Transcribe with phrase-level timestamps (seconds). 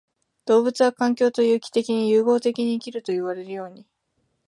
[0.47, 3.85] 動物は環境と有機的に融合的に生きるといわれるように、